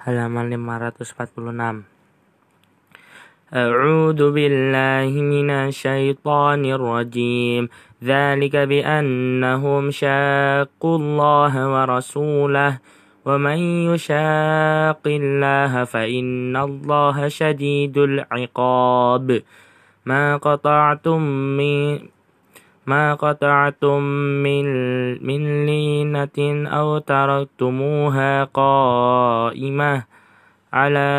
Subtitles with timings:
[0.00, 1.84] halaman 546
[3.50, 12.72] أعوذ بالله من الشيطان الرجيم ذلك بأنهم شاقوا الله ورسوله
[13.26, 13.58] ومن
[13.90, 19.42] يشاق الله فإن الله شديد العقاب
[20.06, 21.20] ما قطعتم
[21.58, 21.98] من
[22.86, 24.02] ما قطعتم
[24.42, 24.66] من
[25.26, 30.04] من لينة أو تركتموها قائمة
[30.72, 31.10] على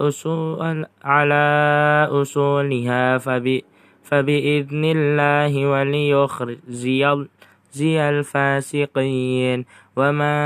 [0.00, 1.46] أصول على
[2.10, 3.18] أصولها
[4.02, 7.26] فبإذن الله وليخزي
[7.72, 9.64] زي الفاسقين.
[9.96, 10.36] وما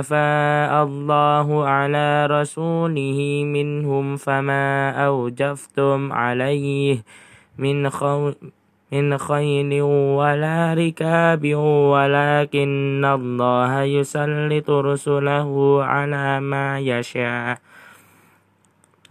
[0.00, 7.02] أفاء الله على رسوله منهم فما أوجفتم عليه
[7.58, 8.32] من خو
[8.92, 9.82] من خيل
[10.20, 11.54] ولا ركاب
[11.94, 15.48] ولكن الله يسلط رسله
[15.84, 17.58] على ما يشاء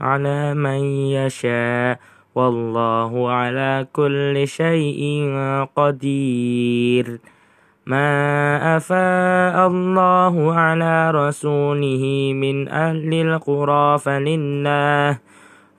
[0.01, 0.81] على من
[1.17, 1.99] يشاء.
[2.35, 5.01] والله على كل شيء
[5.75, 7.19] قدير.
[7.85, 15.19] ما أفاء الله على رسوله من أهل القرى فلله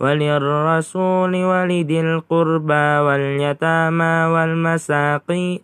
[0.03, 5.61] وللرسول ولذي القربى واليتامى والمساقين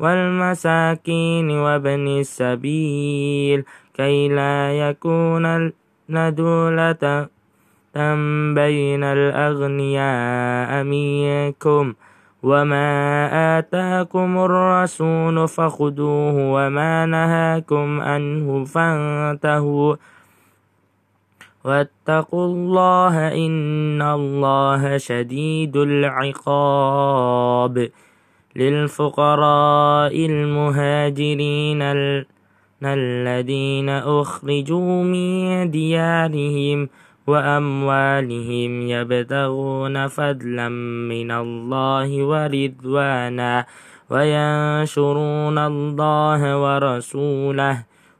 [0.00, 5.72] والمساكين وابن السبيل كي لا يكون
[6.10, 7.28] ندولة
[8.54, 11.94] بين الأغنياء منكم.
[12.42, 12.88] وما
[13.58, 19.96] آتاكم الرسول فخذوه وما نهاكم عنه فانتهوا.
[21.64, 27.10] واتقوا الله إن الله شديد العقاب
[28.56, 31.82] للفقراء المهاجرين
[32.84, 36.88] الذين أخرجوا من ديارهم
[37.26, 40.68] وأموالهم يبتغون فضلا
[41.08, 43.66] من الله ورضوانا
[44.10, 47.89] وينشرون الله ورسوله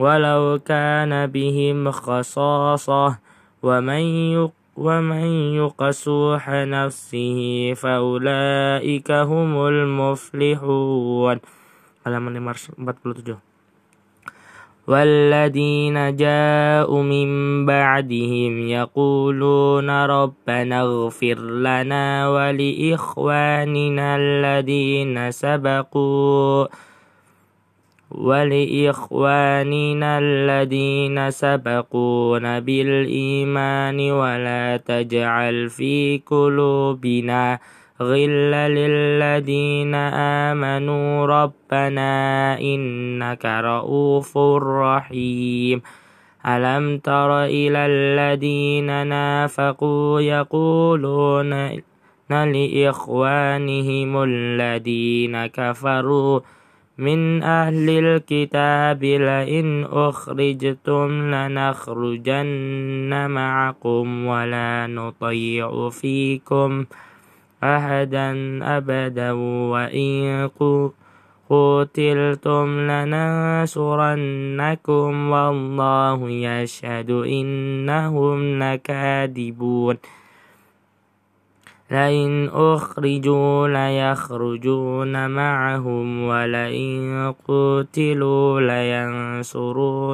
[0.00, 3.18] ولو كان بهم خصاصة
[3.62, 4.02] ومن
[4.32, 5.26] يق ومن
[5.60, 7.38] يقسوح نفسه
[7.76, 11.38] فأولئك هم المفلحون.
[12.00, 13.36] Halaman 47
[14.88, 17.28] والذين جاءوا من
[17.66, 26.66] بعدهم يقولون ربنا اغفر لنا ولإخواننا الذين سبقوا
[28.20, 37.58] ولإخواننا الذين سبقونا بالإيمان ولا تجعل في قلوبنا
[38.00, 39.94] غلا للذين
[40.44, 42.12] آمنوا ربنا
[42.60, 45.82] إنك رؤوف رحيم.
[46.46, 51.80] ألم تر إلى الذين نافقوا يقولون
[52.30, 56.40] لإخوانهم الذين كفروا
[57.00, 66.84] من أهل الكتاب لئن أخرجتم لنخرجن معكم ولا نطيع فيكم
[67.64, 68.30] أحدا
[68.76, 69.32] أبدا
[69.72, 70.48] وإن
[71.50, 73.70] قتلتم لننصرنكم
[75.30, 79.96] والله يشهد إنهم لكاذبون
[81.90, 90.08] لئن أخرجوا ليخرجون معهم ولئن قتلوا لينصرونهم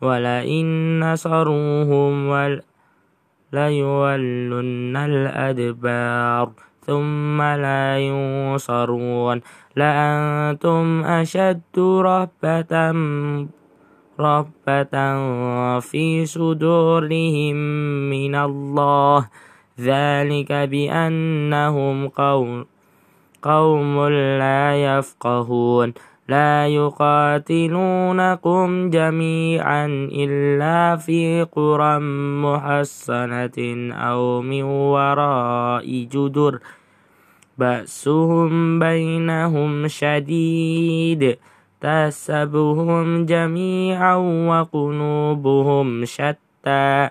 [0.00, 2.28] ولئن نصروهم
[3.52, 6.50] ليولن الأدبار
[6.86, 9.40] ثم لا ينصرون
[9.76, 12.92] لأنتم أشد رهبة
[14.20, 14.94] رهبة
[15.80, 17.56] في صدورهم
[18.10, 19.28] من الله
[19.80, 22.66] ذلك بأنهم قوم
[23.42, 24.08] قوم
[24.38, 25.92] لا يفقهون.
[26.28, 27.30] لا يقاتلونكم
[28.90, 31.98] جميعا إلا في قرى
[32.42, 36.58] محصنة أو من وراء جدر.
[37.58, 41.38] بأسهم بينهم شديد
[41.80, 44.14] تحسبهم جميعا
[44.48, 47.10] وقلوبهم شتى.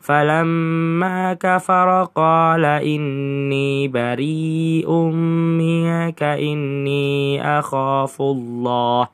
[0.00, 4.90] فلما كفر قال إني بريء
[5.60, 9.08] منك إني أخاف الله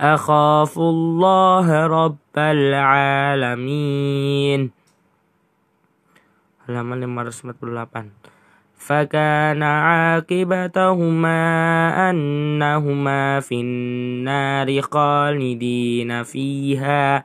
[0.00, 3.80] أخاف الله رب العالمين.
[6.70, 8.10] Halaman 548
[8.80, 11.40] فكان عاقبتهما
[12.10, 17.24] أنهما في النار خالدين فيها.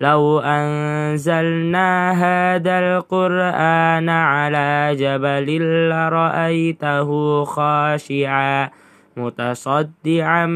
[0.00, 5.48] لو أنزلنا هذا القرآن على جبل
[5.90, 7.08] لرأيته
[7.44, 8.70] خاشعا
[9.16, 10.46] متصدعا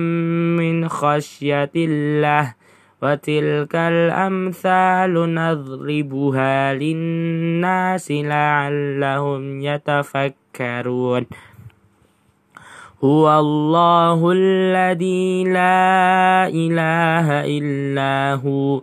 [0.58, 2.54] من خشية الله
[3.02, 11.26] وتلك الأمثال نضربها للناس لعلهم يتفكرون.
[13.04, 18.82] هو الله الذي لا إله إلا هو.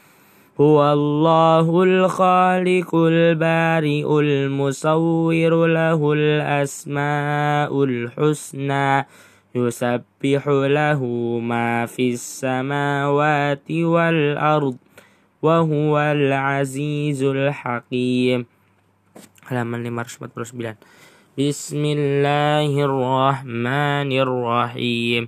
[0.61, 9.07] هو الله الخالق البارئ المصور له الأسماء الحسنى
[9.55, 10.43] يسبح
[10.77, 11.01] له
[11.41, 14.75] ما في السماوات والأرض
[15.41, 18.45] وهو العزيز الحكيم.
[19.49, 20.77] Halaman 549
[21.39, 25.27] بسم الله الرحمن الرحيم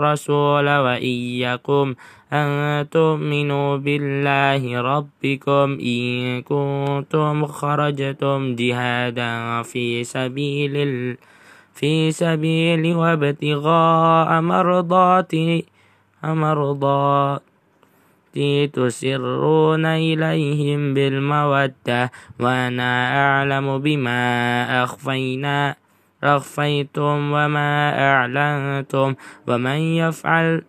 [0.00, 1.94] الرسول وإياكم
[2.32, 2.48] أن
[2.90, 10.74] تؤمنوا بالله ربكم إن كنتم خرجتم جهادا في سبيل
[11.74, 15.64] في سبيل وابتغاء مرضاتي
[16.24, 17.42] مرضات
[18.72, 22.92] تسرون إليهم بالمودة وأنا
[23.26, 24.22] أعلم بما
[24.84, 25.87] أخفينا.
[26.24, 29.14] أخفيتم وما أعلنتم
[29.46, 30.62] ومن يفعل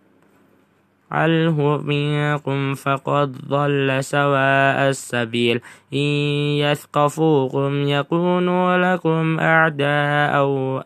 [1.10, 5.60] عنه منكم فقد ضل سواء السبيل.
[5.92, 6.08] إن
[6.62, 10.82] يثقفوكم يكونوا لكم أعداء أو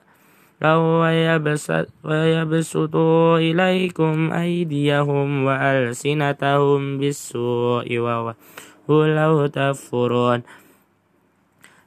[2.05, 7.99] ويبسطوا إليكم أيديهم وألسنتهم بالسوء
[8.89, 10.43] ولو تكفرون.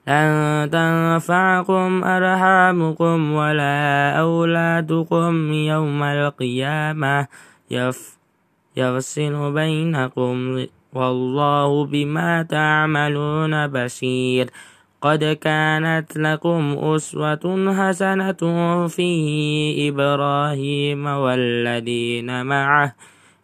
[0.07, 7.27] لن تنفعكم أرحامكم ولا أولادكم يوم القيامة.
[8.77, 14.49] يفصل بينكم والله بما تعملون بشير
[15.01, 18.41] قد كانت لكم أسوة حسنة
[18.87, 19.09] في
[19.89, 22.95] إبراهيم والذين معه.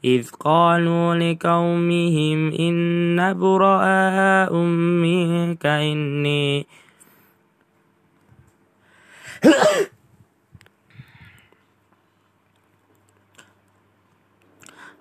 [0.06, 4.54] إذ قالوا لقومهم إن براء
[5.04, 6.68] منك إني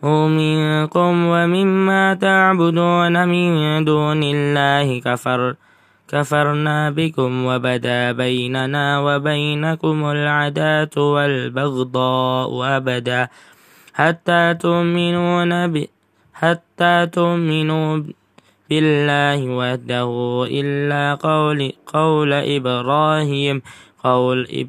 [0.03, 5.55] منكم ومما تعبدون من دون الله كفر
[6.09, 13.29] كفرنا بكم وبدا بيننا وبينكم العداة والبغضاء أبدا.
[13.95, 15.87] حتى تؤمنون ب
[16.35, 18.03] حتى تؤمنوا
[18.71, 20.09] بالله وحده
[20.61, 23.63] إلا قول قول إبراهيم
[24.05, 24.69] قول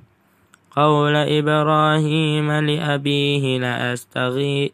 [0.76, 4.72] قول إبراهيم لأبيه لأستغي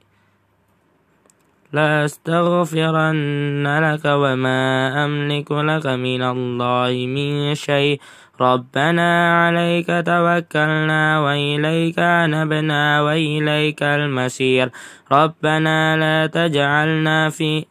[1.73, 4.61] لأستغفرن لك وما
[5.05, 8.01] أملك لك من الله من شيء.
[8.41, 9.09] ربنا
[9.43, 14.71] عليك توكلنا وإليك نبنا وإليك المسير
[15.11, 17.65] ربنا لا تجعلنا في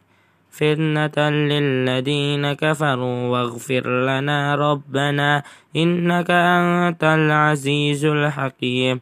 [0.51, 5.43] فتنة للذين كفروا واغفر لنا ربنا
[5.77, 9.01] إنك أنت العزيز الحكيم.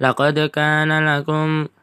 [0.00, 1.66] لقد كان لكم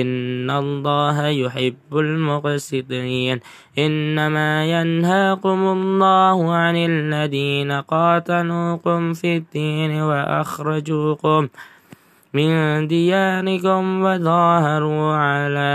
[0.00, 3.40] إن الله يحب المقسطين
[3.78, 11.48] إنما ينهاكم الله عن الذين قاتلوكم في الدين وأخرجوكم
[12.34, 15.72] من دياركم وظاهروا على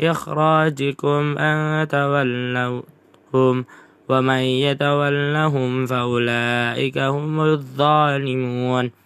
[0.00, 3.64] إخراجكم أن تولوهم
[4.08, 8.99] ومن يتولهم فأولئك هم الظالمون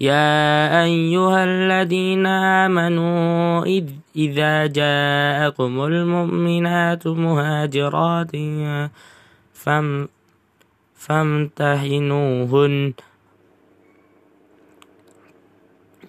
[0.00, 3.84] يا أيها الذين آمنوا إذ
[4.16, 8.30] إذا جاءكم المؤمنات مهاجرات
[9.52, 10.08] فم
[10.94, 12.92] فامتحنوهن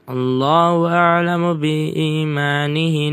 [0.09, 3.07] الله أعلم بإيمانهن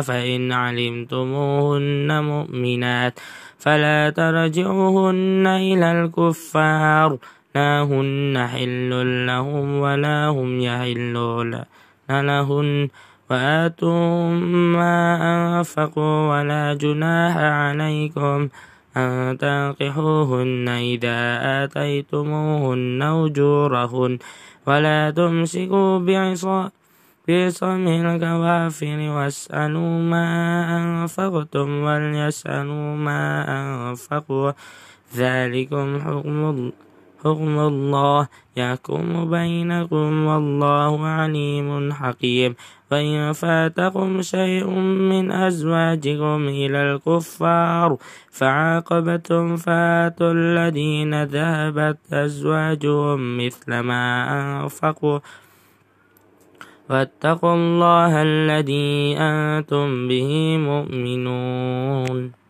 [0.00, 3.20] فإن علمتموهن مؤمنات
[3.58, 7.18] فلا ترجعوهن إلى الكفار.
[7.54, 11.64] لا هن حل لهم ولا هم يحلون
[12.10, 12.88] لهن
[13.30, 14.96] وآتوهم ما
[15.32, 18.48] أنفقوا ولا جناح عليكم
[18.96, 21.20] أن تنقحوهن إذا
[21.64, 24.18] آتيتموهن أجورهن
[24.66, 26.70] ولا تمسكوا بعصا
[27.28, 30.26] بعصم الكوافر واسألوا ما
[30.76, 34.52] أنفقتم وليسألوا ما أنفقوا
[35.16, 36.91] ذلكم حكم الله
[37.24, 42.54] حكم الله يحكم بينكم والله عليم حكيم.
[42.90, 44.68] فإن فاتكم شيء
[45.10, 47.96] من أزواجكم إلى الكفار
[48.30, 54.04] فعاقبتم فاتوا الذين ذهبت أزواجهم مثل ما
[54.40, 55.18] أنفقوا.
[56.90, 62.41] واتقوا الله الذي أنتم به مؤمنون.